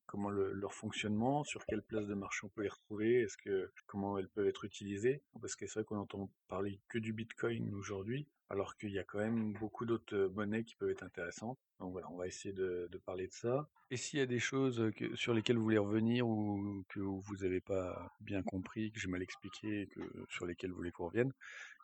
comment 0.07 0.31
leur 0.31 0.75
fonctionnement, 0.75 1.45
sur 1.45 1.65
quelle 1.65 1.81
place 1.81 2.09
de 2.09 2.15
marché 2.15 2.41
on 2.45 2.49
peut 2.49 2.63
les 2.63 2.69
retrouver, 2.69 3.21
est-ce 3.21 3.37
que 3.37 3.71
comment 3.87 4.19
elles 4.19 4.29
peuvent 4.29 4.49
être 4.49 4.65
utilisées. 4.65 5.23
Parce 5.41 5.55
que 5.55 5.69
c'est 5.69 5.75
vrai 5.75 5.85
qu'on 5.85 5.99
entend 5.99 6.29
parler 6.49 6.81
que 6.89 6.99
du 6.99 7.13
Bitcoin 7.13 7.73
aujourd'hui, 7.73 8.27
alors 8.53 8.77
qu'il 8.77 8.91
y 8.91 8.99
a 8.99 9.05
quand 9.05 9.19
même 9.19 9.55
beaucoup 9.55 9.87
d'autres 9.87 10.31
monnaies 10.35 10.63
qui 10.63 10.77
peuvent 10.77 10.91
être 10.91 11.03
intéressantes. 11.03 11.59
Donc 11.81 11.93
voilà, 11.93 12.11
on 12.11 12.19
va 12.19 12.27
essayer 12.27 12.53
de, 12.53 12.87
parler 13.07 13.27
de 13.27 13.33
ça. 13.33 13.67
Et 13.91 13.97
s'il 13.97 14.19
y 14.19 14.23
a 14.23 14.27
des 14.27 14.39
choses 14.39 14.91
sur 15.15 15.33
lesquelles 15.33 15.57
vous 15.57 15.63
voulez 15.63 15.79
revenir 15.79 16.29
ou 16.29 16.85
que 16.91 17.01
vous 17.01 17.37
n'avez 17.41 17.63
pas 17.63 18.13
bien 18.21 18.43
compris, 18.43 18.93
que 18.93 19.01
j'ai 19.01 19.09
mal 19.09 19.23
expliqué, 19.23 19.89
que, 19.95 20.03
sur 20.29 20.45
lesquelles 20.45 20.71
vous 20.71 20.77
voulez 20.77 20.93
qu'on 20.93 21.07
revienne, 21.07 21.33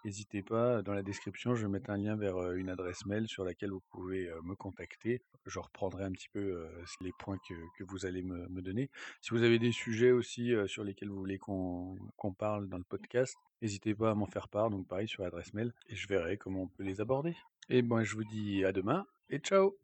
N'hésitez 0.04 0.44
pas, 0.44 0.80
dans 0.82 0.92
la 0.92 1.02
description, 1.02 1.56
je 1.56 1.62
vais 1.62 1.72
mettre 1.72 1.90
un 1.90 1.96
lien 1.96 2.14
vers 2.14 2.52
une 2.52 2.68
adresse 2.68 3.04
mail 3.04 3.26
sur 3.26 3.44
laquelle 3.44 3.70
vous 3.70 3.82
pouvez 3.90 4.30
me 4.44 4.54
contacter. 4.54 5.22
Je 5.44 5.58
reprendrai 5.58 6.04
un 6.04 6.12
petit 6.12 6.28
peu 6.28 6.68
les 7.00 7.10
points 7.18 7.36
que, 7.48 7.82
vous 7.82 8.06
allez 8.06 8.22
me, 8.22 8.62
donner. 8.62 8.90
Si 9.20 9.30
vous 9.30 9.42
avez 9.42 9.58
des 9.58 9.72
sujets 9.72 10.12
aussi 10.12 10.52
sur 10.66 10.84
lesquels 10.84 11.08
vous 11.08 11.18
voulez 11.18 11.38
qu'on 11.38 11.98
parle 12.38 12.68
dans 12.68 12.78
le 12.78 12.84
podcast, 12.84 13.36
n'hésitez 13.62 13.94
pas 13.94 14.10
à 14.10 14.14
m'en 14.14 14.26
faire 14.26 14.48
part, 14.48 14.70
donc 14.70 14.86
pareil 14.86 15.08
sur 15.08 15.22
l'adresse 15.22 15.54
mail, 15.54 15.72
et 15.88 15.96
je 15.96 16.08
verrai 16.08 16.36
comment 16.36 16.62
on 16.62 16.68
peut 16.68 16.84
les 16.84 17.00
aborder. 17.00 17.36
Et 17.68 17.82
bon, 17.82 18.02
je 18.02 18.14
vous 18.14 18.24
dis 18.24 18.64
à 18.64 18.72
demain, 18.72 19.06
et 19.30 19.38
ciao 19.38 19.76